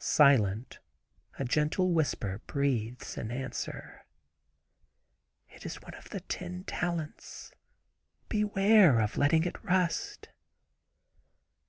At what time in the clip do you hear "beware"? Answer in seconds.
8.28-8.98